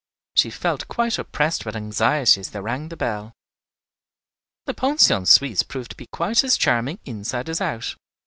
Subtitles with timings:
[0.33, 3.33] She felt quite oppressed with anxiety as they rang the bell.
[4.65, 7.95] The Pension Suisse proved to be quite as charming inside as out.